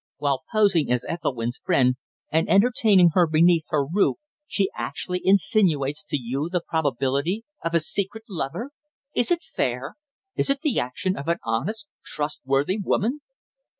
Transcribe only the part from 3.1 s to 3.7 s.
her beneath